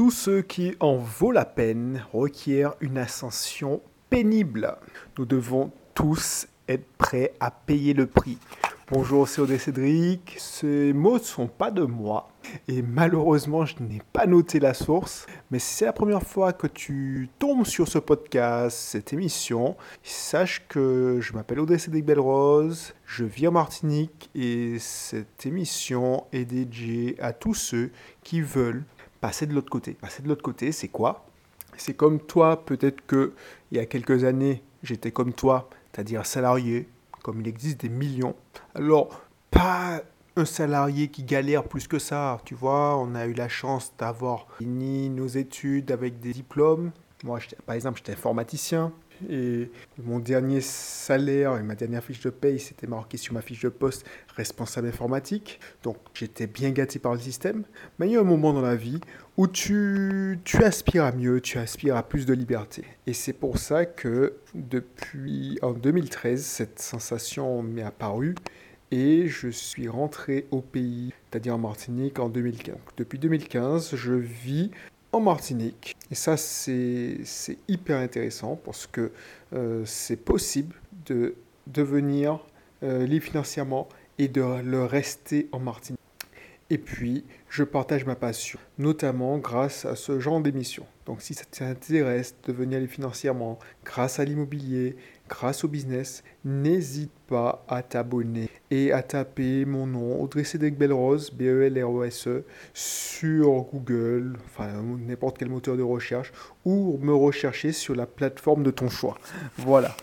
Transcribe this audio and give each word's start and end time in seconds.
Tout 0.00 0.10
ce 0.10 0.40
qui 0.40 0.74
en 0.80 0.96
vaut 0.96 1.30
la 1.30 1.44
peine 1.44 2.06
requiert 2.14 2.72
une 2.80 2.96
ascension 2.96 3.82
pénible. 4.08 4.78
Nous 5.18 5.26
devons 5.26 5.72
tous 5.92 6.46
être 6.68 6.86
prêts 6.96 7.34
à 7.38 7.50
payer 7.50 7.92
le 7.92 8.06
prix. 8.06 8.38
Bonjour, 8.90 9.28
c'est 9.28 9.42
Odé 9.42 9.58
Cédric. 9.58 10.36
Ces 10.38 10.94
mots 10.94 11.18
ne 11.18 11.22
sont 11.22 11.48
pas 11.48 11.70
de 11.70 11.82
moi. 11.82 12.30
Et 12.66 12.80
malheureusement, 12.80 13.66
je 13.66 13.74
n'ai 13.82 14.00
pas 14.14 14.24
noté 14.24 14.58
la 14.58 14.72
source. 14.72 15.26
Mais 15.50 15.58
si 15.58 15.74
c'est 15.74 15.84
la 15.84 15.92
première 15.92 16.22
fois 16.22 16.54
que 16.54 16.66
tu 16.66 17.28
tombes 17.38 17.66
sur 17.66 17.86
ce 17.86 17.98
podcast, 17.98 18.78
cette 18.78 19.12
émission, 19.12 19.76
sache 20.02 20.66
que 20.66 21.18
je 21.20 21.34
m'appelle 21.34 21.60
Odé 21.60 21.76
Cédric 21.76 22.06
Belrose. 22.06 22.94
Je 23.04 23.24
vis 23.24 23.48
en 23.48 23.52
Martinique 23.52 24.30
et 24.34 24.78
cette 24.78 25.44
émission 25.44 26.24
est 26.32 26.46
dédiée 26.46 27.16
à 27.20 27.34
tous 27.34 27.52
ceux 27.52 27.90
qui 28.22 28.40
veulent 28.40 28.84
passer 29.20 29.46
de 29.46 29.54
l'autre 29.54 29.70
côté. 29.70 29.94
Passer 29.94 30.22
de 30.22 30.28
l'autre 30.28 30.42
côté, 30.42 30.72
c'est 30.72 30.88
quoi? 30.88 31.26
C'est 31.76 31.94
comme 31.94 32.20
toi, 32.20 32.64
peut-être 32.64 33.04
que 33.06 33.32
il 33.70 33.78
y 33.78 33.80
a 33.80 33.86
quelques 33.86 34.24
années, 34.24 34.62
j'étais 34.82 35.12
comme 35.12 35.32
toi, 35.32 35.70
c'est-à-dire 35.92 36.26
salarié, 36.26 36.88
comme 37.22 37.40
il 37.40 37.48
existe 37.48 37.80
des 37.80 37.88
millions. 37.88 38.34
Alors, 38.74 39.22
pas 39.50 40.02
un 40.36 40.44
salarié 40.44 41.08
qui 41.08 41.24
galère 41.24 41.64
plus 41.64 41.86
que 41.88 41.98
ça, 41.98 42.40
tu 42.44 42.54
vois, 42.54 42.96
on 42.96 43.14
a 43.14 43.26
eu 43.26 43.32
la 43.32 43.48
chance 43.48 43.92
d'avoir 43.98 44.46
fini 44.58 45.10
nos 45.10 45.26
études 45.26 45.90
avec 45.90 46.20
des 46.20 46.32
diplômes. 46.32 46.92
Moi, 47.24 47.38
par 47.66 47.74
exemple, 47.74 47.98
j'étais 47.98 48.12
informaticien, 48.12 48.92
et 49.28 49.70
mon 50.02 50.18
dernier 50.18 50.60
salaire 50.60 51.56
et 51.56 51.62
ma 51.62 51.74
dernière 51.74 52.02
fiche 52.02 52.20
de 52.20 52.30
paye, 52.30 52.58
c'était 52.58 52.86
marqué 52.86 53.16
sur 53.16 53.34
ma 53.34 53.42
fiche 53.42 53.60
de 53.62 53.68
poste 53.68 54.06
responsable 54.36 54.88
informatique. 54.88 55.60
Donc 55.82 55.96
j'étais 56.14 56.46
bien 56.46 56.70
gâté 56.70 56.98
par 56.98 57.12
le 57.12 57.20
système. 57.20 57.64
Mais 57.98 58.08
il 58.08 58.12
y 58.12 58.16
a 58.16 58.20
un 58.20 58.24
moment 58.24 58.52
dans 58.52 58.62
la 58.62 58.76
vie 58.76 59.00
où 59.36 59.46
tu, 59.46 60.38
tu 60.44 60.62
aspires 60.62 61.04
à 61.04 61.12
mieux, 61.12 61.40
tu 61.40 61.58
aspires 61.58 61.96
à 61.96 62.02
plus 62.02 62.26
de 62.26 62.34
liberté. 62.34 62.84
Et 63.06 63.12
c'est 63.12 63.32
pour 63.32 63.58
ça 63.58 63.84
que 63.84 64.34
depuis 64.54 65.58
en 65.62 65.72
2013, 65.72 66.42
cette 66.42 66.78
sensation 66.78 67.62
m'est 67.62 67.82
apparue 67.82 68.34
et 68.90 69.28
je 69.28 69.48
suis 69.48 69.88
rentré 69.88 70.46
au 70.50 70.60
pays, 70.60 71.12
c'est-à-dire 71.30 71.54
en 71.54 71.58
Martinique, 71.58 72.18
en 72.18 72.28
2015. 72.28 72.76
Depuis 72.96 73.18
2015, 73.18 73.94
je 73.94 74.12
vis 74.12 74.70
en 75.12 75.20
Martinique. 75.20 75.96
Et 76.10 76.14
ça, 76.14 76.36
c'est 76.36 77.18
hyper 77.68 77.98
intéressant 77.98 78.56
parce 78.56 78.86
que 78.86 79.12
euh, 79.52 79.84
c'est 79.84 80.16
possible 80.16 80.76
de 81.06 81.34
devenir 81.66 82.40
euh, 82.82 83.06
libre 83.06 83.24
financièrement 83.24 83.88
et 84.18 84.28
de 84.28 84.42
le 84.62 84.84
rester 84.84 85.48
en 85.52 85.58
Martinique. 85.58 86.00
Et 86.72 86.78
puis, 86.78 87.24
je 87.48 87.64
partage 87.64 88.04
ma 88.04 88.14
passion, 88.14 88.60
notamment 88.78 89.38
grâce 89.38 89.84
à 89.84 89.96
ce 89.96 90.20
genre 90.20 90.40
d'émission. 90.40 90.86
Donc, 91.04 91.20
si 91.20 91.34
ça 91.34 91.44
t'intéresse 91.44 92.36
de 92.44 92.52
devenir 92.52 92.78
libre 92.78 92.92
financièrement 92.92 93.58
grâce 93.84 94.20
à 94.20 94.24
l'immobilier, 94.24 94.94
grâce 95.28 95.64
au 95.64 95.68
business, 95.68 96.22
n'hésite 96.44 97.10
pas 97.26 97.64
à 97.66 97.82
t'abonner 97.82 98.49
et 98.70 98.92
à 98.92 99.02
taper 99.02 99.64
mon 99.64 99.86
nom, 99.86 100.20
Audrey 100.20 100.44
Cédric 100.44 100.78
Belrose, 100.78 101.32
B-E-L-R-O-S-E, 101.32 102.30
e, 102.30 102.44
sur 102.72 103.64
Google, 103.72 104.36
enfin 104.46 104.68
n'importe 104.82 105.38
quel 105.38 105.48
moteur 105.48 105.76
de 105.76 105.82
recherche, 105.82 106.32
ou 106.64 106.98
me 107.02 107.12
rechercher 107.12 107.72
sur 107.72 107.96
la 107.96 108.06
plateforme 108.06 108.62
de 108.62 108.70
ton 108.70 108.88
choix. 108.88 109.18
Voilà. 109.56 109.96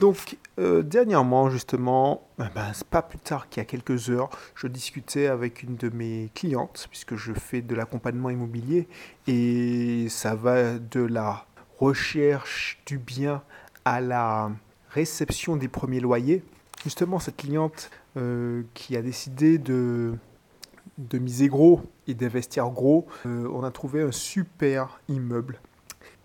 Donc, 0.00 0.36
euh, 0.58 0.82
dernièrement, 0.82 1.48
justement, 1.48 2.28
eh 2.38 2.44
ben, 2.54 2.72
pas 2.90 3.02
plus 3.02 3.18
tard 3.18 3.48
qu'il 3.48 3.62
y 3.62 3.64
a 3.64 3.66
quelques 3.66 4.10
heures, 4.10 4.28
je 4.54 4.66
discutais 4.66 5.26
avec 5.26 5.62
une 5.62 5.76
de 5.76 5.88
mes 5.88 6.30
clientes, 6.34 6.88
puisque 6.90 7.16
je 7.16 7.32
fais 7.32 7.62
de 7.62 7.74
l'accompagnement 7.74 8.28
immobilier, 8.28 8.86
et 9.26 10.08
ça 10.10 10.34
va 10.34 10.78
de 10.78 11.00
la 11.00 11.46
recherche 11.78 12.82
du 12.84 12.98
bien 12.98 13.42
à 13.86 14.02
la 14.02 14.50
réception 14.90 15.56
des 15.56 15.68
premiers 15.68 16.00
loyers. 16.00 16.42
Justement, 16.84 17.18
cette 17.18 17.36
cliente 17.36 17.90
euh, 18.16 18.62
qui 18.74 18.96
a 18.96 19.02
décidé 19.02 19.58
de, 19.58 20.14
de 20.98 21.18
miser 21.18 21.48
gros 21.48 21.82
et 22.06 22.14
d'investir 22.14 22.68
gros, 22.70 23.06
euh, 23.26 23.48
on 23.52 23.62
a 23.62 23.70
trouvé 23.70 24.02
un 24.02 24.12
super 24.12 25.00
immeuble. 25.08 25.60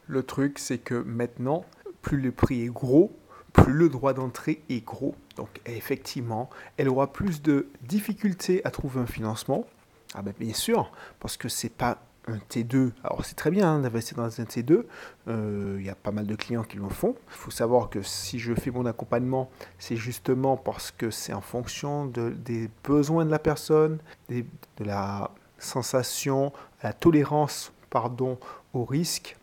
Le 0.07 0.24
truc, 0.24 0.59
c'est 0.59 0.78
que 0.78 0.95
maintenant, 0.95 1.66
plus 2.01 2.19
le 2.19 2.31
prix 2.31 2.63
est 2.63 2.74
gros, 2.74 3.12
plus 3.53 3.74
le 3.74 3.90
droit 3.90 4.13
d'entrée 4.13 4.62
est 4.69 4.85
gros. 4.85 5.16
Donc 5.35 5.62
effectivement, 5.66 6.50
elle 6.78 6.90
aura 6.90 7.12
plus 7.12 7.41
de 7.41 7.68
difficultés 7.81 8.62
à 8.66 8.72
trouver 8.72 9.00
un 9.01 9.06
financement. 9.06 9.66
Ah 10.13 10.22
ben 10.22 10.34
bien 10.40 10.53
sûr, 10.53 10.91
parce 11.19 11.38
que 11.38 11.50
c'est 11.50 11.69
pas 11.69 12.03
un 12.28 12.38
T2. 12.38 12.91
Alors 13.03 13.24
c'est 13.25 13.36
très 13.36 13.52
bien 13.52 13.75
hein, 13.75 13.80
d'investir 13.80 14.18
dans 14.18 14.41
un 14.41 14.44
T2, 14.44 14.84
euh, 15.28 15.78
il 15.80 15.86
y 15.86 15.90
a 15.90 15.96
pas 15.96 16.12
mal 16.12 16.25
de 16.25 16.36
clients 16.36 16.63
qui 16.63 16.78
le 16.78 16.90
font. 16.90 17.16
Il 17.28 17.34
faut 17.34 17.52
savoir 17.52 17.90
que 17.90 18.02
si 18.02 18.40
je 18.40 18.53
fais 18.53 18.72
mon 18.72 18.86
accompagnement, 18.86 19.50
c'est 19.80 19.96
justement 19.96 20.58
parce 20.58 20.91
que 20.91 21.12
c'est 21.12 21.34
en 21.34 21.41
fonction 21.41 22.06
de, 22.06 22.30
des 22.30 22.69
besoins 22.84 23.25
de 23.25 23.31
la 23.31 23.40
personne, 23.40 24.00
de 24.30 24.46
la 24.80 25.31
sensation, 25.58 26.52
la 26.84 26.94
tolérance 26.94 27.72
pardon, 27.90 28.38
au 28.74 28.84
risque, 28.84 29.38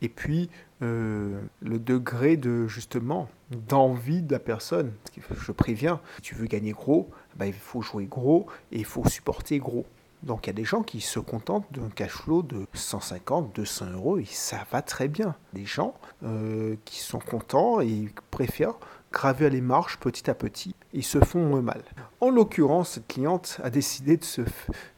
et 0.00 0.08
puis 0.08 0.48
euh, 0.80 1.40
le 1.60 1.78
degré 1.78 2.36
de 2.36 2.66
justement 2.66 3.28
d'envie 3.50 4.22
de 4.22 4.32
la 4.32 4.38
personne. 4.38 4.92
Je 5.38 5.52
préviens, 5.52 6.00
si 6.16 6.22
tu 6.22 6.34
veux 6.34 6.46
gagner 6.46 6.72
gros, 6.72 7.10
ben, 7.36 7.46
il 7.46 7.52
faut 7.52 7.82
jouer 7.82 8.06
gros 8.06 8.46
et 8.72 8.78
il 8.78 8.84
faut 8.84 9.06
supporter 9.08 9.58
gros. 9.58 9.84
Donc 10.22 10.46
il 10.46 10.48
y 10.48 10.50
a 10.50 10.54
des 10.54 10.64
gens 10.64 10.82
qui 10.82 11.00
se 11.00 11.20
contentent 11.20 11.66
d'un 11.72 11.88
cash 11.90 12.12
flow 12.12 12.42
de 12.42 12.66
150, 12.72 13.54
200 13.54 13.86
euros 13.92 14.18
et 14.18 14.24
ça 14.24 14.66
va 14.70 14.82
très 14.82 15.08
bien. 15.08 15.34
Des 15.52 15.64
gens 15.64 15.94
euh, 16.24 16.76
qui 16.84 16.98
sont 17.00 17.20
contents 17.20 17.80
et 17.80 18.12
préfèrent 18.30 18.78
gravir 19.12 19.50
les 19.50 19.60
marches 19.60 19.98
petit 19.98 20.28
à 20.28 20.34
petit 20.34 20.74
ils 20.92 21.04
se 21.04 21.18
font 21.20 21.60
mal. 21.62 21.82
En 22.20 22.30
l'occurrence, 22.30 22.92
cette 22.92 23.06
cliente 23.06 23.60
a 23.62 23.70
décidé 23.70 24.16
de 24.16 24.24
se, 24.24 24.40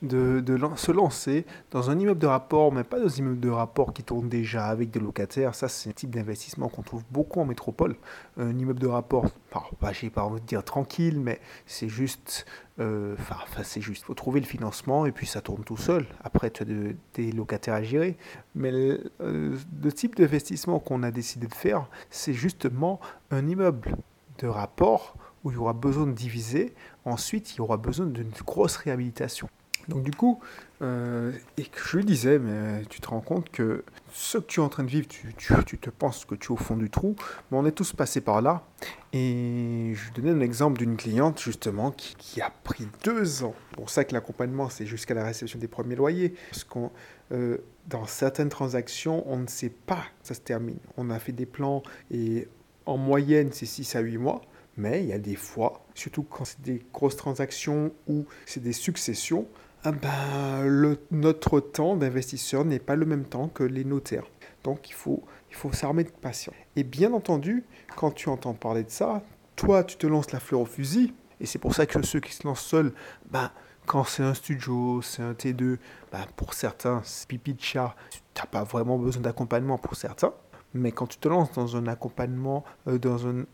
de, 0.02 0.42
se, 0.76 0.92
lancer 0.92 1.44
dans 1.70 1.90
un 1.90 1.98
immeuble 1.98 2.20
de 2.20 2.26
rapport, 2.26 2.72
mais 2.72 2.84
pas 2.84 3.00
dans 3.00 3.12
un 3.12 3.16
immeuble 3.16 3.40
de 3.40 3.50
rapport 3.50 3.92
qui 3.92 4.02
tourne 4.02 4.28
déjà 4.28 4.66
avec 4.66 4.90
des 4.90 5.00
locataires. 5.00 5.54
Ça, 5.54 5.68
c'est 5.68 5.90
un 5.90 5.92
type 5.92 6.10
d'investissement 6.10 6.68
qu'on 6.68 6.82
trouve 6.82 7.02
beaucoup 7.10 7.40
en 7.40 7.44
métropole. 7.44 7.96
Un 8.38 8.56
immeuble 8.56 8.78
de 8.78 8.86
rapport, 8.86 9.26
enfin, 9.52 9.92
j'ai 9.92 10.10
pas 10.10 10.22
envie 10.22 10.40
de 10.40 10.46
dire 10.46 10.64
tranquille, 10.64 11.18
mais 11.20 11.40
c'est 11.66 11.88
juste, 11.88 12.46
euh, 12.80 13.14
enfin, 13.18 13.62
c'est 13.62 13.80
juste. 13.80 14.02
Il 14.02 14.06
faut 14.06 14.14
trouver 14.14 14.40
le 14.40 14.46
financement 14.46 15.04
et 15.06 15.12
puis 15.12 15.26
ça 15.26 15.40
tourne 15.40 15.64
tout 15.64 15.76
seul. 15.76 16.06
Après, 16.24 16.50
tu 16.50 16.62
as 16.62 16.66
des 17.14 17.32
locataires 17.32 17.74
à 17.74 17.82
gérer. 17.82 18.16
Mais 18.54 18.70
le, 18.70 19.12
euh, 19.20 19.56
le 19.82 19.92
type 19.92 20.16
d'investissement 20.16 20.78
qu'on 20.78 21.02
a 21.02 21.10
décidé 21.10 21.46
de 21.46 21.54
faire, 21.54 21.88
c'est 22.08 22.32
justement 22.32 23.00
un 23.30 23.46
immeuble 23.46 23.96
de 24.38 24.46
rapport 24.46 25.14
où 25.44 25.50
il 25.50 25.54
y 25.54 25.58
aura 25.58 25.72
besoin 25.72 26.06
de 26.06 26.12
diviser. 26.12 26.74
Ensuite, 27.04 27.54
il 27.54 27.58
y 27.58 27.60
aura 27.60 27.76
besoin 27.76 28.06
d'une 28.06 28.30
grosse 28.46 28.76
réhabilitation. 28.76 29.48
Donc 29.90 30.04
du 30.04 30.12
coup, 30.12 30.40
euh, 30.82 31.32
et 31.58 31.64
que 31.64 31.80
je 31.84 31.96
lui 31.98 32.04
disais, 32.04 32.38
mais 32.38 32.84
tu 32.88 33.00
te 33.00 33.08
rends 33.08 33.20
compte 33.20 33.50
que 33.50 33.84
ce 34.12 34.38
que 34.38 34.44
tu 34.44 34.60
es 34.60 34.62
en 34.62 34.68
train 34.68 34.84
de 34.84 34.88
vivre, 34.88 35.06
tu, 35.08 35.78
te 35.78 35.90
penses 35.90 36.24
que 36.24 36.34
tu 36.34 36.48
es 36.48 36.50
au 36.52 36.56
fond 36.56 36.76
du 36.76 36.88
trou, 36.88 37.16
mais 37.50 37.58
on 37.58 37.66
est 37.66 37.72
tous 37.72 37.92
passés 37.92 38.20
par 38.20 38.40
là. 38.40 38.62
Et 39.12 39.92
je 39.94 40.12
donnais 40.12 40.30
un 40.30 40.40
exemple 40.40 40.78
d'une 40.78 40.96
cliente 40.96 41.40
justement 41.40 41.90
qui, 41.90 42.40
a 42.40 42.50
pris 42.62 42.88
deux 43.04 43.42
ans. 43.42 43.54
Pour 43.72 43.90
ça 43.90 44.04
que 44.04 44.14
l'accompagnement, 44.14 44.70
c'est 44.70 44.86
jusqu'à 44.86 45.14
la 45.14 45.24
réception 45.24 45.58
des 45.58 45.68
premiers 45.68 45.96
loyers. 45.96 46.34
Parce 46.50 46.64
qu'on, 46.64 46.92
euh, 47.32 47.58
dans 47.88 48.06
certaines 48.06 48.48
transactions, 48.48 49.24
on 49.26 49.38
ne 49.38 49.48
sait 49.48 49.70
pas, 49.70 50.04
ça 50.22 50.34
se 50.34 50.40
termine. 50.40 50.78
On 50.96 51.10
a 51.10 51.18
fait 51.18 51.32
des 51.32 51.46
plans 51.46 51.82
et 52.12 52.46
en 52.86 52.96
moyenne, 52.96 53.50
c'est 53.52 53.66
6 53.66 53.96
à 53.96 54.00
8 54.00 54.18
mois. 54.18 54.42
Mais 54.76 55.02
il 55.02 55.08
y 55.08 55.12
a 55.12 55.18
des 55.18 55.36
fois, 55.36 55.84
surtout 55.94 56.22
quand 56.22 56.44
c'est 56.44 56.62
des 56.62 56.82
grosses 56.92 57.16
transactions 57.16 57.92
ou 58.08 58.24
c'est 58.46 58.62
des 58.62 58.72
successions, 58.72 59.46
ah 59.82 59.92
ben, 59.92 60.66
le, 60.66 60.98
notre 61.10 61.58
temps 61.58 61.96
d'investisseur 61.96 62.66
n'est 62.66 62.78
pas 62.78 62.96
le 62.96 63.06
même 63.06 63.24
temps 63.24 63.48
que 63.48 63.62
les 63.62 63.84
notaires. 63.84 64.26
Donc 64.62 64.90
il 64.90 64.92
faut, 64.92 65.22
il 65.48 65.56
faut 65.56 65.72
s'armer 65.72 66.04
de 66.04 66.10
patience. 66.10 66.54
Et 66.76 66.84
bien 66.84 67.14
entendu, 67.14 67.64
quand 67.96 68.10
tu 68.10 68.28
entends 68.28 68.52
parler 68.52 68.84
de 68.84 68.90
ça, 68.90 69.22
toi 69.56 69.82
tu 69.82 69.96
te 69.96 70.06
lances 70.06 70.32
la 70.32 70.40
fleur 70.40 70.60
au 70.60 70.66
fusil. 70.66 71.14
Et 71.40 71.46
c'est 71.46 71.58
pour 71.58 71.74
ça 71.74 71.86
que 71.86 72.02
ceux 72.02 72.20
qui 72.20 72.34
se 72.34 72.46
lancent 72.46 72.66
seuls, 72.66 72.92
ben, 73.30 73.50
quand 73.86 74.04
c'est 74.04 74.22
un 74.22 74.34
studio, 74.34 75.00
c'est 75.00 75.22
un 75.22 75.32
T2, 75.32 75.78
ben, 76.12 76.26
pour 76.36 76.52
certains, 76.52 77.00
c'est 77.04 77.26
pipi 77.26 77.54
de 77.54 77.62
chat. 77.62 77.96
Tu 78.34 78.42
n'as 78.42 78.46
pas 78.46 78.64
vraiment 78.64 78.98
besoin 78.98 79.22
d'accompagnement 79.22 79.78
pour 79.78 79.96
certains. 79.96 80.34
Mais 80.74 80.92
quand 80.92 81.06
tu 81.06 81.18
te 81.18 81.28
lances 81.28 81.52
dans 81.52 81.76
un 81.76 81.86
accompagnement, 81.86 82.64
euh, 82.86 82.98
dans 82.98 83.18
une, 83.18 83.46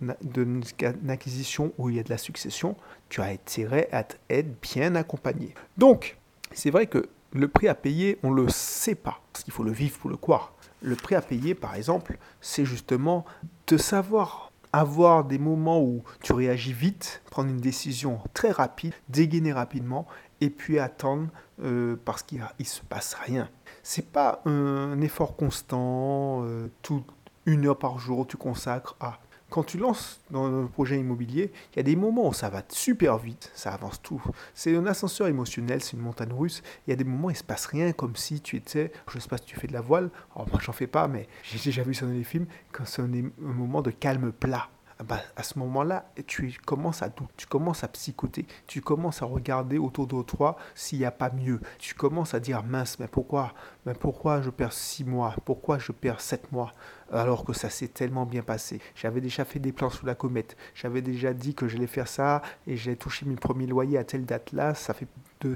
acquisition 1.09 1.73
où 1.79 1.89
il 1.89 1.97
y 1.97 1.99
a 2.01 2.03
de 2.03 2.11
la 2.11 2.19
succession, 2.19 2.77
tu 3.09 3.21
as 3.23 3.27
intérêt 3.27 3.89
à 3.93 4.05
être 4.29 4.61
bien 4.61 4.95
accompagné. 4.95 5.55
Donc, 5.79 6.19
c'est 6.53 6.71
vrai 6.71 6.87
que 6.87 7.09
le 7.33 7.49
prix 7.49 7.69
à 7.69 7.75
payer, 7.75 8.19
on 8.23 8.31
ne 8.31 8.43
le 8.43 8.49
sait 8.49 8.95
pas, 8.95 9.21
parce 9.33 9.45
qu'il 9.45 9.53
faut 9.53 9.65
le 9.65 9.73
vivre 9.73 9.99
pour 9.99 10.11
le 10.11 10.17
croire. 10.17 10.55
Le 10.83 10.97
prix 10.97 11.15
à 11.15 11.23
payer, 11.23 11.55
par 11.55 11.75
exemple, 11.75 12.19
c'est 12.41 12.65
justement 12.65 13.25
de 13.67 13.77
savoir 13.77 14.53
avoir 14.73 15.25
des 15.25 15.39
moments 15.39 15.81
où 15.81 16.03
tu 16.23 16.33
réagis 16.33 16.73
vite, 16.73 17.23
prendre 17.31 17.49
une 17.49 17.61
décision 17.61 18.21
très 18.35 18.51
rapide, 18.51 18.93
dégainer 19.09 19.53
rapidement, 19.53 20.07
et 20.41 20.51
puis 20.51 20.79
attendre 20.79 21.29
euh, 21.63 21.97
parce 22.05 22.23
qu'il 22.23 22.45
ne 22.59 22.65
se 22.65 22.83
passe 22.83 23.15
rien. 23.15 23.49
C'est 23.83 24.11
pas 24.11 24.43
un 24.45 25.01
effort 25.01 25.37
constant, 25.37 26.43
euh, 26.45 26.69
tout 26.83 27.05
une 27.47 27.67
heure 27.67 27.79
par 27.79 27.99
jour 27.99 28.27
tu 28.27 28.37
consacres 28.37 28.97
à. 29.01 29.19
Quand 29.49 29.63
tu 29.63 29.79
lances 29.79 30.21
dans 30.31 30.47
un 30.47 30.67
projet 30.67 30.99
immobilier, 30.99 31.53
il 31.73 31.77
y 31.77 31.81
a 31.81 31.85
des 31.85 31.95
moments 31.95 32.29
où 32.29 32.33
ça 32.33 32.49
va 32.49 32.63
super 32.69 33.17
vite, 33.17 33.53
ça 33.55 33.73
avance 33.73 34.03
tout. 34.03 34.23
C'est 34.55 34.77
un 34.77 34.87
ascenseur 34.87 35.29
émotionnel, 35.29 35.83
c'est 35.83 35.93
une 35.93 36.03
montagne 36.03 36.33
russe. 36.33 36.63
Il 36.87 36.91
y 36.91 36.93
a 36.93 36.97
des 36.97 37.05
moments 37.05 37.29
où 37.29 37.31
il 37.31 37.37
se 37.37 37.45
passe 37.45 37.67
rien, 37.67 37.93
comme 37.93 38.17
si 38.17 38.41
tu 38.41 38.57
étais, 38.57 38.91
je 39.09 39.19
sais 39.21 39.29
pas 39.29 39.39
si 39.39 39.45
tu 39.45 39.57
fais 39.57 39.69
de 39.69 39.73
la 39.73 39.81
voile, 39.81 40.11
alors 40.35 40.49
moi 40.49 40.61
j'en 40.61 40.73
fais 40.73 40.89
pas, 40.89 41.07
mais 41.07 41.29
j'ai 41.45 41.59
déjà 41.59 41.83
vu 41.83 41.95
ça 41.95 42.07
dans 42.07 42.13
les 42.13 42.25
films, 42.25 42.47
quand 42.73 42.85
c'est 42.87 43.03
un, 43.03 43.13
un 43.15 43.31
moment 43.39 43.83
de 43.83 43.91
calme 43.91 44.33
plat 44.33 44.69
ah 44.99 45.05
bah, 45.05 45.21
à 45.37 45.43
ce 45.43 45.59
moment-là, 45.59 46.11
tu 46.27 46.57
commences 46.65 47.03
à 47.03 47.11
douter, 47.11 47.35
tu 47.37 47.47
commences 47.47 47.85
à 47.85 47.89
psychoter, 47.89 48.47
tu 48.67 48.81
commences 48.81 49.21
à 49.21 49.27
regarder 49.27 49.77
autour 49.77 50.07
de 50.07 50.23
toi 50.23 50.57
s'il 50.75 51.01
n'y 51.01 51.05
a 51.05 51.11
pas 51.11 51.31
mieux. 51.31 51.61
Tu 51.79 51.95
commences 51.95 52.33
à 52.33 52.41
dire 52.41 52.63
mince, 52.63 52.99
mais 52.99 53.07
pourquoi, 53.07 53.53
mais 53.87 53.95
pourquoi 53.95 54.43
je 54.43 54.51
perds 54.51 54.73
six 54.73 55.05
mois, 55.05 55.35
pourquoi 55.45 55.79
je 55.79 55.93
perds 55.93 56.21
sept 56.21 56.51
mois 56.53 56.73
alors 57.13 57.45
que 57.45 57.53
ça 57.53 57.71
s'est 57.71 57.89
tellement 57.89 58.27
bien 58.27 58.43
passé? 58.43 58.81
J'avais 58.97 59.21
déjà 59.21 59.45
fait 59.45 59.61
des 59.61 59.73
plans 59.73 59.91
sous 59.91 60.05
la 60.05 60.17
comète, 60.17 60.57
j'avais 60.75 61.03
déjà 61.03 61.33
dit 61.33 61.55
que 61.55 61.69
j'allais 61.69 61.87
faire 61.87 62.09
ça 62.09 62.43
et 62.67 62.77
j'ai 62.77 62.97
touché 62.97 63.25
mes 63.27 63.37
premiers 63.37 63.67
loyers 63.67 63.97
à 63.97 64.05
telle 64.05 64.25
date-là. 64.27 64.75
Ça 64.75 64.93
fait 64.93 65.07
de 65.43 65.55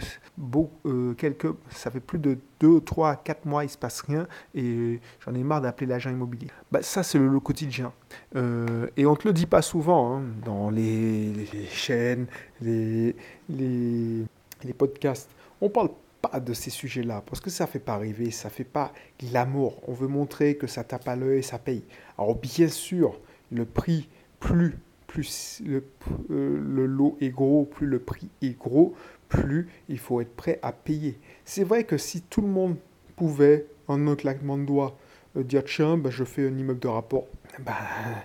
euh, 0.87 1.15
quelques, 1.15 1.49
ça 1.71 1.91
fait 1.91 2.01
plus 2.01 2.19
de 2.19 2.39
2, 2.61 2.81
3, 2.81 3.17
4 3.17 3.47
mois, 3.47 3.65
il 3.65 3.71
se 3.71 3.79
passe 3.79 4.03
rien 4.03 4.27
et 4.55 5.01
j'en 5.25 5.35
ai 5.35 5.43
marre 5.43 5.63
d'appeler 5.63 5.87
l'agent 5.87 6.11
immobilier. 6.11 6.49
Bah, 6.71 6.83
ça, 6.83 7.03
c'est 7.03 7.19
le, 7.19 7.41
quotidien. 7.41 7.93
Euh, 8.37 8.87
et 8.97 9.07
on 9.07 9.13
ne 9.13 9.17
te 9.17 9.27
le 9.27 9.33
dit 9.33 9.47
pas 9.47 9.63
souvent 9.63 10.17
hein, 10.19 10.23
dans 10.45 10.71
les, 10.71 11.47
chaînes, 11.71 12.27
les, 12.61 13.17
les, 13.49 14.25
les 14.63 14.73
podcasts. 14.73 15.31
On 15.61 15.69
parle 15.69 15.91
pas 16.23 16.41
de 16.41 16.53
ces 16.53 16.71
sujets-là 16.71 17.23
parce 17.27 17.41
que 17.41 17.51
ça 17.51 17.67
fait 17.67 17.79
pas 17.79 17.97
rêver, 17.97 18.31
ça 18.31 18.51
fait 18.51 18.65
pas 18.65 18.93
l'amour. 19.33 19.83
On 19.89 19.93
veut 19.93 20.09
montrer 20.09 20.57
que 20.57 20.67
ça 20.67 20.85
tape 20.85 21.09
à 21.09 21.17
l'œil, 21.17 21.43
ça 21.43 21.59
paye. 21.59 21.85
Alors 22.19 22.37
bien 22.37 22.69
sûr, 22.69 23.19
le 23.51 23.65
prix 23.65 24.09
plus 24.39 24.77
plus 25.11 25.61
le, 25.67 25.83
euh, 26.31 26.63
le, 26.65 26.87
lot 26.87 27.17
est 27.21 27.31
gros, 27.31 27.65
plus 27.65 27.89
le 27.89 27.99
prix 27.99 28.29
est 28.43 28.57
gros, 28.57 28.95
plus 29.29 29.69
il 29.89 29.99
faut 29.99 30.21
être 30.21 30.35
prêt 30.37 30.61
à 30.63 30.73
payer. 30.73 31.19
C'est 31.45 31.65
vrai 31.65 31.83
que 31.83 31.99
si 31.99 32.23
tout 32.23 32.43
le 32.43 32.47
monde 32.47 32.77
pouvait, 33.17 33.67
en 33.89 34.07
un 34.07 34.15
claquement 34.15 34.57
de 34.57 34.65
doigts, 34.65 34.97
euh, 35.37 35.43
dire 35.43 35.65
tiens, 35.65 35.97
ben, 35.97 36.11
je 36.11 36.23
fais 36.23 36.47
un 36.47 36.57
immeuble 36.57 36.79
de 36.79 36.87
rapport, 36.87 37.27
ben, 37.59 37.75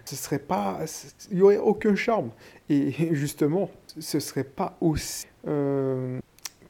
ce 0.06 0.16
serait 0.16 0.40
pas, 0.40 0.80
il 1.32 1.38
n'y 1.38 1.42
aurait 1.42 1.58
aucun 1.58 1.96
charme. 1.96 2.30
Et 2.70 2.92
justement, 3.16 3.72
ce 4.00 4.20
serait 4.20 4.44
pas 4.44 4.78
aussi, 4.80 5.26
euh, 5.48 6.20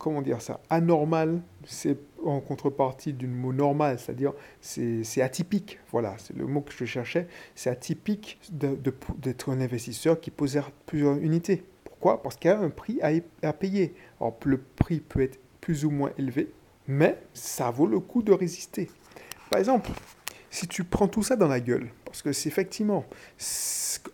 comment 0.05 0.21
dire 0.21 0.39
ça, 0.39 0.59
anormal, 0.69 1.41
c'est 1.65 1.97
en 2.23 2.39
contrepartie 2.39 3.11
d'une 3.11 3.33
mot 3.33 3.51
normal, 3.51 3.97
c'est-à-dire 3.97 4.33
c'est 4.61 5.19
atypique. 5.19 5.79
Voilà, 5.89 6.13
c'est 6.19 6.37
le 6.37 6.45
mot 6.45 6.61
que 6.61 6.71
je 6.71 6.85
cherchais. 6.85 7.27
C'est 7.55 7.71
atypique 7.71 8.39
d'être 8.51 9.49
un 9.49 9.59
investisseur 9.59 10.21
qui 10.21 10.29
possède 10.29 10.61
plusieurs 10.85 11.17
unités. 11.17 11.63
Pourquoi? 11.85 12.21
Parce 12.21 12.35
qu'il 12.35 12.51
y 12.51 12.53
a 12.53 12.59
un 12.59 12.69
prix 12.69 12.99
à, 13.01 13.51
payer. 13.51 13.95
Alors, 14.21 14.37
le 14.45 14.59
prix 14.59 14.99
peut 14.99 15.21
être 15.21 15.39
plus 15.59 15.85
ou 15.85 15.89
moins 15.89 16.11
élevé, 16.19 16.51
mais 16.87 17.17
ça 17.33 17.71
vaut 17.71 17.87
le 17.87 17.99
coup 17.99 18.21
de 18.21 18.31
résister. 18.31 18.91
Par 19.49 19.57
exemple, 19.57 19.89
si 20.51 20.67
tu 20.67 20.83
prends 20.83 21.07
tout 21.07 21.23
ça 21.23 21.35
dans 21.35 21.47
la 21.47 21.59
gueule, 21.59 21.89
parce 22.15 22.21
que 22.21 22.31
c'est 22.31 22.47
effectivement, 22.47 23.03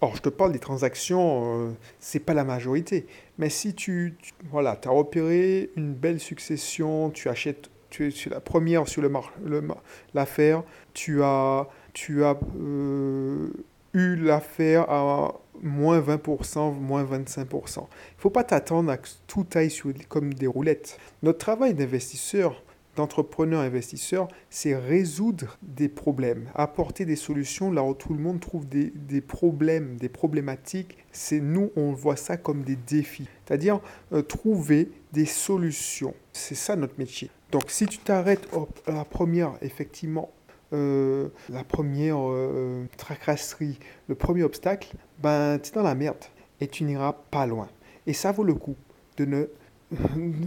or 0.01 0.15
je 0.15 0.23
te 0.23 0.29
parle 0.29 0.53
des 0.53 0.59
transactions, 0.59 1.67
euh, 1.67 1.71
c'est 1.99 2.19
pas 2.19 2.33
la 2.33 2.43
majorité, 2.43 3.05
mais 3.37 3.51
si 3.51 3.75
tu, 3.75 4.17
voilà, 4.49 4.75
tu 4.75 4.87
as 4.87 4.91
repéré 4.91 5.69
une 5.75 5.93
belle 5.93 6.19
succession, 6.19 7.11
tu 7.11 7.29
achètes, 7.29 7.69
tu 7.91 8.07
es 8.07 8.29
la 8.31 8.39
première 8.39 8.87
sur 8.87 9.03
l'affaire, 9.03 10.57
le, 10.57 10.63
tu 10.95 11.21
as, 11.21 11.67
tu 11.93 12.23
as 12.23 12.39
euh, 12.59 13.49
eu 13.93 14.15
l'affaire 14.15 14.89
à 14.89 15.39
moins 15.61 16.01
20%, 16.01 16.73
moins 16.73 17.03
25%. 17.03 17.45
Il 17.45 17.81
ne 17.81 17.85
faut 18.17 18.31
pas 18.31 18.43
t'attendre 18.43 18.89
à 18.89 18.97
que 18.97 19.09
tout 19.27 19.45
aille 19.53 19.71
comme 20.09 20.33
des 20.33 20.47
roulettes. 20.47 20.97
Notre 21.21 21.37
travail 21.37 21.75
d'investisseur, 21.75 22.63
d'entrepreneur 22.95 23.61
investisseur, 23.61 24.27
c'est 24.49 24.75
résoudre 24.75 25.57
des 25.61 25.89
problèmes, 25.89 26.49
apporter 26.55 27.05
des 27.05 27.15
solutions 27.15 27.71
là 27.71 27.83
où 27.83 27.93
tout 27.93 28.13
le 28.13 28.19
monde 28.19 28.39
trouve 28.39 28.67
des, 28.67 29.21
problèmes, 29.21 29.97
des 29.97 30.09
problématiques. 30.09 30.97
C'est 31.11 31.39
nous, 31.39 31.71
on 31.75 31.93
voit 31.93 32.15
ça 32.15 32.37
comme 32.37 32.63
des 32.63 32.75
défis, 32.75 33.27
c'est-à-dire 33.45 33.79
euh, 34.13 34.21
trouver 34.21 34.89
des 35.13 35.25
solutions. 35.25 36.13
C'est 36.33 36.55
ça 36.55 36.75
notre 36.75 36.97
métier. 36.97 37.29
Donc 37.51 37.63
si 37.69 37.85
tu 37.85 37.97
t'arrêtes 37.97 38.47
à 38.87 38.91
la 38.91 39.05
première, 39.05 39.53
effectivement, 39.61 40.31
euh, 40.73 41.27
la 41.49 41.65
première 41.65 42.17
euh, 42.19 42.85
tracasserie, 42.97 43.77
le 44.07 44.15
premier 44.15 44.43
obstacle, 44.43 44.95
ben, 45.19 45.59
tu 45.59 45.69
es 45.69 45.73
dans 45.73 45.83
la 45.83 45.95
merde 45.95 46.23
et 46.61 46.67
tu 46.67 46.83
n'iras 46.85 47.13
pas 47.29 47.45
loin. 47.45 47.67
Et 48.07 48.13
ça 48.13 48.31
vaut 48.31 48.43
le 48.43 48.53
coup 48.53 48.75
de 49.17 49.25
ne, 49.25 49.49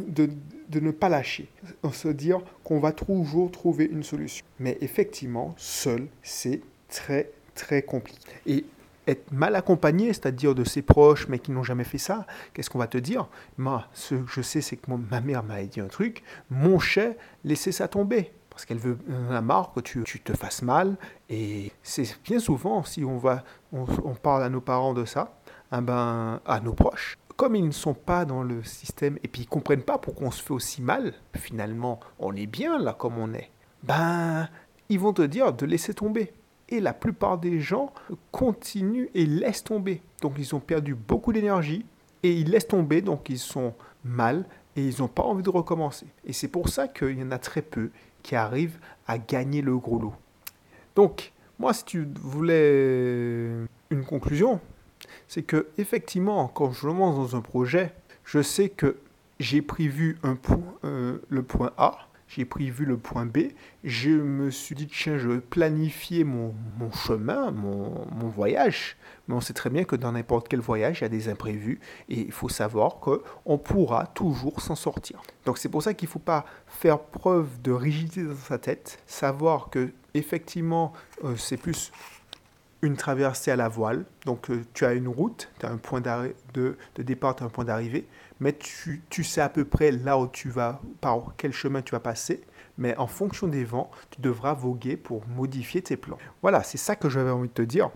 de, 0.09 0.31
de 0.69 0.81
ne 0.81 0.91
pas 0.91 1.09
lâcher, 1.09 1.49
de 1.83 1.91
se 1.91 2.09
dire 2.09 2.41
qu'on 2.63 2.81
va 2.81 2.93
toujours 2.93 3.51
trouver 3.51 3.85
une 3.85 4.03
solution. 4.03 4.45
Mais 4.59 4.79
effectivement, 4.81 5.55
seul, 5.57 6.07
c'est 6.23 6.61
très, 6.89 7.31
très 7.55 7.83
compliqué. 7.83 8.21
Et 8.47 8.65
être 9.07 9.33
mal 9.33 9.55
accompagné, 9.55 10.09
c'est-à-dire 10.09 10.55
de 10.55 10.65
ses 10.65 10.83
proches, 10.83 11.29
mais 11.29 11.39
qui 11.39 11.51
n'ont 11.51 11.63
jamais 11.63 11.85
fait 11.85 11.99
ça, 11.99 12.27
qu'est-ce 12.53 12.71
qu'on 12.71 12.79
va 12.79 12.87
te 12.87 12.99
dire? 12.99 13.29
Moi, 13.59 13.87
ce 13.93 14.15
que 14.15 14.31
je 14.31 14.41
sais, 14.41 14.61
c'est 14.61 14.77
que 14.77 14.91
ma 14.91 15.21
mère 15.21 15.43
m'a 15.43 15.63
dit 15.63 15.81
un 15.81 15.89
truc, 15.89 16.23
mon 16.51 16.79
chef, 16.79 17.15
laissez 17.45 17.73
ça 17.73 17.89
tomber 17.89 18.33
parce 18.55 18.67
qu'elle 18.67 18.79
veut 18.79 18.97
la 19.31 19.43
marre 19.43 19.73
que 19.73 19.81
tu, 19.81 20.05
te 20.05 20.33
fasses 20.33 20.63
mal. 20.63 20.97
Et 21.29 21.73
c'est 21.83 22.17
bien 22.23 22.39
souvent, 22.39 22.85
si 22.85 23.05
on, 23.05 23.19
va, 23.19 23.43
on, 23.73 24.15
parle 24.15 24.45
à 24.45 24.49
nos 24.49 24.61
parents 24.61 24.95
de 24.95 25.05
ça, 25.05 25.35
eh 25.77 25.81
ben, 25.81 26.41
à 26.47 26.61
nos 26.61 26.73
proches, 26.73 27.19
comme 27.37 27.57
ils 27.57 27.65
ne 27.65 27.73
sont 27.73 27.95
pas 27.95 28.25
dans 28.25 28.43
le 28.43 28.63
système 28.63 29.19
et 29.23 29.29
puis 29.29 29.43
ils 29.43 29.49
comprennent 29.49 29.83
pas 29.83 29.99
pourquoi 29.99 30.29
on 30.29 30.31
se 30.31 30.43
fait 30.43 30.53
aussi 30.53 30.83
mal, 30.83 31.15
finalement, 31.37 32.01
on 32.19 32.35
est 32.37 32.47
bien 32.47 32.79
là 32.79 32.93
comme 32.93 33.19
on 33.19 33.33
est, 33.35 33.51
ben, 33.83 34.49
ils 34.89 35.01
vont 35.01 35.13
te 35.13 35.23
dire 35.23 35.53
de 35.53 35.67
laisser 35.67 35.95
tomber. 35.95 36.33
Et 36.69 36.81
la 36.81 36.95
plupart 36.95 37.39
des 37.39 37.61
gens 37.61 37.93
continuent 38.33 39.09
et 39.15 39.27
laissent 39.27 39.65
tomber. 39.65 40.01
Donc 40.23 40.35
ils 40.39 40.55
ont 40.55 40.61
perdu 40.61 40.95
beaucoup 40.95 41.33
d'énergie 41.33 41.85
et 42.23 42.33
ils 42.33 42.51
laissent 42.51 42.69
tomber, 42.69 43.03
donc 43.03 43.29
ils 43.29 43.39
sont 43.39 43.75
mal 44.05 44.47
et 44.77 44.87
ils 44.87 45.01
n'ont 45.01 45.09
pas 45.09 45.23
envie 45.23 45.43
de 45.43 45.51
recommencer. 45.51 46.07
Et 46.25 46.33
c'est 46.33 46.49
pour 46.49 46.69
ça 46.69 46.89
qu'il 46.89 47.19
y 47.19 47.23
en 47.23 47.31
a 47.31 47.39
très 47.39 47.63
peu 47.63 47.91
qui 48.23 48.35
arrivent 48.35 48.79
à 49.07 49.19
gagner 49.19 49.61
le 49.61 49.77
gros 49.77 49.99
lot. 49.99 50.15
Donc, 50.97 51.33
moi, 51.59 51.73
si 51.73 51.85
tu 51.85 52.09
voulais 52.21 53.51
une 53.91 54.05
conclusion, 54.05 54.61
c'est 55.29 55.43
que 55.43 55.69
effectivement, 55.79 56.49
quand 56.49 56.73
je 56.73 56.87
lance 56.87 57.17
dans 57.17 57.37
un 57.37 57.41
projet, 57.41 57.93
je 58.25 58.43
sais 58.43 58.69
que 58.69 58.97
j'ai 59.41 59.63
prévu 59.63 60.19
un 60.23 60.37
point, 60.37 60.63
euh, 60.85 61.19
le 61.29 61.43
point 61.43 61.73
A, 61.77 62.09
j'ai 62.29 62.45
prévu 62.45 62.85
le 62.85 62.97
point 62.97 63.27
B, 63.27 63.51
je 63.85 64.11
me 64.11 64.51
suis 64.51 64.75
dit, 64.75 64.87
tiens, 64.87 65.19
je 65.19 65.29
vais 65.29 65.41
planifier 65.41 66.25
mon, 66.25 66.55
mon 66.79 66.91
chemin, 66.91 67.51
mon, 67.51 68.07
mon, 68.13 68.29
voyage, 68.29 68.97
mais 69.29 69.35
on 69.35 69.41
sait 69.41 69.53
très 69.53 69.71
bien 69.71 69.85
que 69.85 69.95
dans 69.95 70.13
n'importe 70.13 70.49
quel 70.49 70.61
voyage, 70.61 71.01
il 71.01 71.03
y 71.03 71.05
a 71.05 71.09
des 71.09 71.29
imprévus, 71.29 71.81
et 72.09 72.21
il 72.21 72.33
faut 72.33 72.49
savoir 72.49 72.97
qu'on 72.97 73.59
pourra 73.59 74.07
toujours 74.07 74.61
s'en 74.61 74.75
sortir. 74.75 75.23
Donc 75.45 75.59
c'est 75.59 75.69
pour 75.69 75.83
ça 75.83 75.95
qu'il 75.95 76.09
ne 76.09 76.13
faut 76.13 76.19
pas 76.19 76.45
faire 76.67 76.99
preuve 76.99 77.61
de 77.63 77.73
rigidité 77.73 78.25
dans 78.25 78.35
sa 78.35 78.59
tête, 78.59 78.99
savoir 79.07 79.71
que 79.71 79.93
effectivement, 80.15 80.93
euh, 81.25 81.37
c'est 81.37 81.57
plus 81.57 81.93
une 82.85 82.97
traversée 82.97 83.51
à 83.51 83.57
la 83.57 83.69
voile. 83.69 84.05
Donc 84.25 84.51
euh, 84.51 84.63
tu 84.75 84.85
as 84.85 84.93
une 84.93 85.09
route, 85.09 85.51
tu 85.59 85.67
as 85.67 85.71
un 85.71 85.79
point 85.79 86.01
de, 86.01 86.35
de 86.95 87.03
départ, 87.03 87.37
tu 87.37 87.45
un 87.45 87.49
point 87.49 87.65
d'arrivée, 87.65 88.07
mais 88.41 88.53
tu, 88.53 89.03
tu, 89.11 89.25
sais 89.25 89.41
à 89.41 89.49
peu 89.49 89.65
près 89.65 89.91
là 89.91 90.19
où 90.19 90.27
tu 90.27 90.49
vas, 90.49 90.81
par 91.01 91.35
quel 91.37 91.53
chemin 91.53 91.83
tu 91.83 91.93
vas 91.93 92.01
passer. 92.01 92.43
Mais 92.77 92.97
en 92.97 93.07
fonction 93.07 93.47
des 93.47 93.65
vents, 93.65 93.91
tu 94.11 94.21
devras 94.21 94.53
voguer 94.53 94.97
pour 94.97 95.27
modifier 95.29 95.81
tes 95.83 95.97
plans. 95.97 96.19
Voilà, 96.43 96.63
c'est 96.63 96.79
ça 96.79 96.97
que 96.97 97.09
j'avais 97.09 97.31
envie 97.31 97.49
de 97.49 97.55
te 97.55 97.63
dire. 97.63 97.91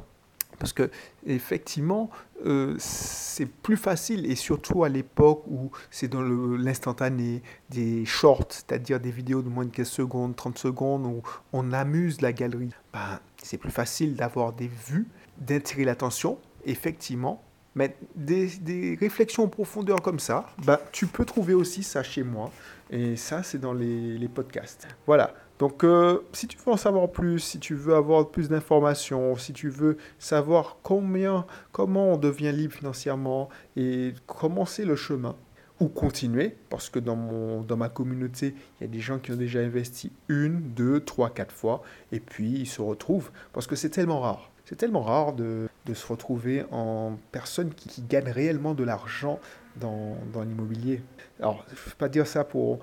Parce 0.58 0.72
que 0.72 0.90
effectivement, 1.26 2.10
euh, 2.46 2.74
c'est 2.78 3.46
plus 3.46 3.76
facile, 3.76 4.30
et 4.30 4.34
surtout 4.34 4.84
à 4.84 4.88
l'époque 4.88 5.44
où 5.48 5.70
c'est 5.90 6.08
dans 6.08 6.22
l'instantané, 6.22 7.42
des 7.70 8.04
shorts, 8.04 8.46
c'est-à-dire 8.50 9.00
des 9.00 9.10
vidéos 9.10 9.42
de 9.42 9.48
moins 9.48 9.64
de 9.64 9.70
15 9.70 9.88
secondes, 9.88 10.36
30 10.36 10.58
secondes, 10.58 11.06
où 11.06 11.22
on 11.52 11.72
amuse 11.72 12.20
la 12.20 12.32
galerie. 12.32 12.70
Ben, 12.92 13.20
c'est 13.42 13.58
plus 13.58 13.70
facile 13.70 14.14
d'avoir 14.14 14.52
des 14.52 14.68
vues, 14.68 15.06
d'attirer 15.38 15.84
l'attention, 15.84 16.38
effectivement. 16.64 17.42
Mais 17.74 17.94
des, 18.16 18.96
réflexions 19.00 19.44
en 19.44 19.48
profondeur 19.48 20.02
comme 20.02 20.18
ça, 20.18 20.46
ben, 20.64 20.78
tu 20.90 21.06
peux 21.06 21.24
trouver 21.24 21.54
aussi 21.54 21.82
ça 21.82 22.02
chez 22.02 22.24
moi. 22.24 22.50
Et 22.90 23.16
ça, 23.16 23.42
c'est 23.42 23.58
dans 23.58 23.74
les, 23.74 24.18
les 24.18 24.28
podcasts. 24.28 24.88
Voilà. 25.06 25.34
Donc, 25.58 25.82
euh, 25.82 26.20
si 26.32 26.46
tu 26.46 26.56
veux 26.58 26.72
en 26.72 26.76
savoir 26.76 27.10
plus, 27.10 27.40
si 27.40 27.58
tu 27.58 27.74
veux 27.74 27.94
avoir 27.94 28.28
plus 28.28 28.48
d'informations, 28.48 29.36
si 29.36 29.52
tu 29.52 29.68
veux 29.68 29.96
savoir 30.18 30.76
combien, 30.82 31.46
comment 31.72 32.12
on 32.12 32.16
devient 32.16 32.52
libre 32.52 32.74
financièrement 32.74 33.48
et 33.76 34.14
commencer 34.26 34.84
le 34.84 34.94
chemin, 34.94 35.34
ou 35.80 35.88
continuer, 35.88 36.56
parce 36.70 36.90
que 36.90 36.98
dans, 36.98 37.16
mon, 37.16 37.62
dans 37.62 37.76
ma 37.76 37.88
communauté, 37.88 38.54
il 38.80 38.84
y 38.84 38.84
a 38.84 38.88
des 38.88 39.00
gens 39.00 39.18
qui 39.18 39.32
ont 39.32 39.36
déjà 39.36 39.60
investi 39.60 40.12
une, 40.28 40.60
deux, 40.60 41.00
trois, 41.00 41.30
quatre 41.30 41.54
fois, 41.54 41.82
et 42.10 42.20
puis 42.20 42.50
ils 42.50 42.66
se 42.66 42.82
retrouvent, 42.82 43.30
parce 43.52 43.66
que 43.66 43.76
c'est 43.76 43.90
tellement 43.90 44.20
rare. 44.20 44.50
C'est 44.64 44.76
tellement 44.76 45.02
rare 45.02 45.32
de, 45.32 45.68
de, 45.86 45.94
se 45.94 46.06
retrouver 46.06 46.64
en 46.72 47.16
personne 47.32 47.72
qui, 47.72 47.88
qui 47.88 48.02
gagne 48.02 48.28
réellement 48.28 48.74
de 48.74 48.84
l'argent 48.84 49.40
dans, 49.76 50.16
dans 50.32 50.42
l'immobilier. 50.42 51.00
Alors, 51.40 51.64
je 51.68 51.90
ne 51.90 51.94
pas 51.94 52.08
dire 52.08 52.26
ça 52.26 52.44
pour... 52.44 52.80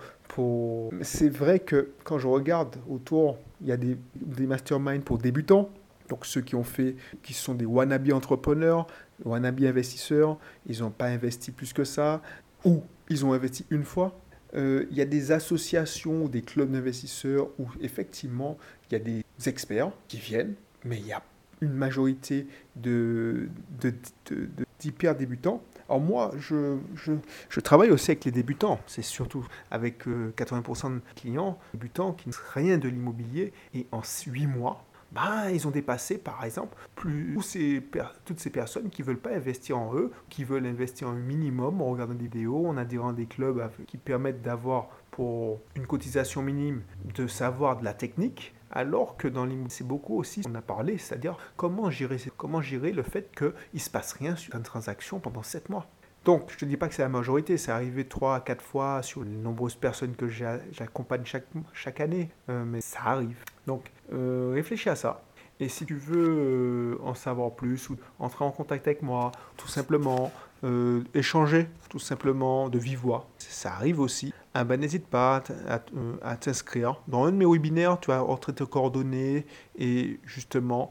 C'est 1.02 1.30
vrai 1.30 1.60
que 1.60 1.92
quand 2.04 2.20
je 2.20 2.28
regarde 2.28 2.76
autour, 2.90 3.38
il 3.62 3.68
y 3.68 3.72
a 3.72 3.78
des, 3.78 3.98
des 4.16 4.48
masterminds 4.48 5.02
pour 5.02 5.18
débutants, 5.18 5.70
donc 6.10 6.26
ceux 6.26 6.42
qui 6.42 6.56
ont 6.56 6.64
fait, 6.64 6.96
qui 7.24 7.34
sont 7.34 7.56
des 7.56 7.66
wannabe 7.66 8.12
entrepreneurs, 8.12 8.88
wannabe 9.24 9.62
investisseurs, 9.64 10.38
ils 10.68 10.82
n'ont 10.82 10.92
pas 10.92 11.08
investi 11.08 11.52
plus 11.52 11.74
que 11.74 11.84
ça, 11.84 12.22
ou 12.64 12.84
ils 13.10 13.26
ont 13.26 13.34
investi 13.34 13.66
une 13.70 13.84
fois. 13.84 14.20
Euh, 14.56 14.86
il 14.92 14.98
y 14.98 15.02
a 15.02 15.06
des 15.06 15.32
associations, 15.32 16.28
des 16.28 16.42
clubs 16.42 16.72
d'investisseurs 16.72 17.50
où 17.60 17.68
effectivement 17.82 18.58
il 18.90 18.94
y 18.94 18.96
a 18.96 19.00
des 19.00 19.24
experts 19.46 19.92
qui 20.08 20.18
viennent, 20.18 20.56
mais 20.84 20.98
il 20.98 21.08
y 21.08 21.14
a 21.14 21.22
une 21.62 21.74
majorité 21.74 22.48
de, 22.76 23.50
de, 23.82 23.94
de, 24.30 24.50
d'hyper 24.80 25.16
débutants. 25.16 25.64
Alors 25.88 26.02
moi, 26.02 26.32
je, 26.38 26.78
je, 26.96 27.60
travaille 27.60 27.92
aussi 27.92 28.12
avec 28.12 28.26
les 28.26 28.32
débutants. 28.32 28.80
C'est 28.88 29.04
surtout 29.04 29.46
avec 29.70 30.08
80% 30.08 30.96
de 30.96 31.02
clients 31.16 31.60
débutants 31.74 32.14
qui 32.14 32.30
ne 32.30 32.34
savent 32.34 32.44
rien 32.54 32.78
de 32.78 32.90
l'immobilier. 32.90 33.54
Et 33.74 33.86
en 33.92 34.02
8 34.02 34.48
mois, 34.48 34.84
ben, 35.12 35.50
ils 35.50 35.66
ont 35.66 35.72
dépassé, 35.72 36.18
par 36.18 36.44
exemple, 36.44 36.76
plus 36.96 37.42
ces 37.42 37.82
toutes 38.26 38.40
ces 38.40 38.50
personnes 38.50 38.90
qui 38.90 39.02
ne 39.02 39.08
veulent 39.08 39.18
pas 39.18 39.34
investir 39.34 39.78
en 39.78 39.96
eux, 39.96 40.12
qui 40.30 40.44
veulent 40.44 40.66
investir 40.66 41.08
un 41.08 41.16
minimum 41.16 41.82
en 41.82 41.86
regardant 41.86 42.14
des 42.14 42.24
vidéos, 42.24 42.68
en 42.68 42.76
adhérant 42.76 43.10
à 43.10 43.14
des 43.14 43.26
clubs 43.26 43.70
qui 43.88 43.98
permettent 43.98 44.42
d'avoir 44.42 44.90
pour 45.12 45.62
une 45.76 45.88
cotisation 45.88 46.42
minime 46.42 46.82
de 47.16 47.28
savoir 47.28 47.78
de 47.78 47.86
la 47.86 47.94
technique, 47.94 48.54
alors 48.76 49.18
que 49.18 49.28
dans 49.28 49.46
l'immobilier, 49.46 49.74
c'est 49.74 49.88
beaucoup 49.88 50.20
aussi, 50.20 50.42
on 50.48 50.54
a 50.54 50.62
parlé, 50.62 50.98
c'est-à-dire 50.98 51.38
comment 51.56 51.90
gérer, 51.90 52.18
comment 52.38 52.62
gérer 52.62 52.92
le 52.92 53.04
fait 53.04 53.34
qu'il 53.36 53.54
ne 53.74 53.80
se 53.80 53.90
passe 53.90 54.14
rien 54.14 54.36
sur 54.36 54.54
une 54.56 54.64
transaction 54.64 55.20
pendant 55.20 55.42
7 55.44 55.70
mois. 55.70 55.88
Donc, 56.26 56.50
je 56.50 56.56
ne 56.56 56.60
te 56.60 56.66
dis 56.66 56.76
pas 56.76 56.88
que 56.90 56.96
c'est 56.96 57.04
la 57.04 57.10
majorité, 57.10 57.58
c'est 57.58 57.72
arrivé 57.72 58.06
3 58.06 58.36
à 58.36 58.40
4 58.40 58.62
fois 58.62 59.02
sur 59.04 59.24
les 59.24 59.30
nombreuses 59.30 59.76
personnes 59.76 60.16
que 60.16 60.28
j'accompagne 60.28 61.24
chaque, 61.24 61.46
chaque 61.72 62.00
année, 62.00 62.32
euh, 62.50 62.66
mais 62.66 62.82
ça 62.82 63.00
arrive. 63.06 63.38
Donc, 63.68 63.92
euh, 64.12 64.52
réfléchis 64.54 64.90
à 64.90 64.96
ça. 64.96 65.24
Et 65.60 65.70
si 65.70 65.86
tu 65.86 65.96
veux 65.96 66.98
euh, 66.98 66.98
en 67.04 67.14
savoir 67.14 67.52
plus 67.52 67.90
ou 67.90 67.98
entrer 68.20 68.44
en 68.44 68.52
contact 68.52 68.88
avec 68.88 69.04
moi, 69.04 69.32
tout 69.56 69.68
simplement, 69.68 70.32
euh, 70.64 71.04
échanger, 71.14 71.68
tout 71.90 72.00
simplement, 72.00 72.70
de 72.70 72.80
vive 72.80 73.00
voix, 73.00 73.28
ça 73.38 73.74
arrive 73.74 74.00
aussi, 74.00 74.34
ah 74.54 74.64
ben, 74.64 74.80
n'hésite 74.80 75.08
pas 75.08 75.44
à, 75.68 75.82
à 76.22 76.38
t'inscrire. 76.38 77.02
Dans 77.08 77.26
un 77.26 77.32
de 77.32 77.38
mes 77.38 77.46
webinaires, 77.46 78.00
tu 78.00 78.12
vas 78.12 78.24
entrer 78.24 78.54
tes 78.54 78.66
coordonnées 78.66 79.46
et 79.78 80.20
justement, 80.26 80.90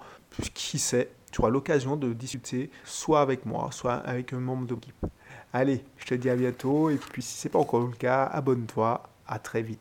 qui 0.55 0.79
sait, 0.79 1.11
tu 1.33 1.41
auras 1.41 1.51
l'occasion 1.51 1.97
de 1.97 2.13
discuter 2.13 2.71
soit 2.85 3.21
avec 3.21 3.47
moi, 3.47 3.71
soit 3.73 3.95
avec 3.95 4.33
un 4.33 4.41
membre 4.41 4.67
de 4.67 4.75
l'équipe. 4.75 5.07
Allez, 5.53 5.85
je 5.97 6.07
te 6.07 6.15
dis 6.15 6.31
à 6.31 6.37
bientôt 6.37 6.91
et 6.91 6.97
puis 6.97 7.23
si 7.23 7.39
ce 7.39 7.49
n'est 7.49 7.53
pas 7.53 7.59
encore 7.59 7.87
le 7.87 7.93
cas, 7.93 8.25
abonne-toi. 8.25 9.03
À 9.27 9.39
très 9.39 9.63
vite. 9.63 9.81